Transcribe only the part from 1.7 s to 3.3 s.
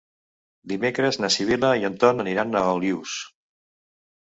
i en Ton aniran a Olius.